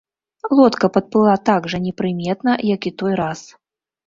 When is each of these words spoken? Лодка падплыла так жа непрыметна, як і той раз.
Лодка 0.59 0.87
падплыла 0.95 1.35
так 1.49 1.67
жа 1.75 1.81
непрыметна, 1.85 2.57
як 2.75 2.81
і 2.93 2.95
той 3.05 3.13
раз. 3.23 3.39